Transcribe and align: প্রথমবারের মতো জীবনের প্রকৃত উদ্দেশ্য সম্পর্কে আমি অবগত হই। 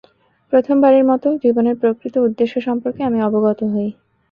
প্রথমবারের 0.53 1.03
মতো 1.05 1.27
জীবনের 1.43 1.75
প্রকৃত 1.81 2.15
উদ্দেশ্য 2.17 2.55
সম্পর্কে 2.61 3.01
আমি 3.03 3.19
অবগত 3.21 3.59
হই। 3.73 3.89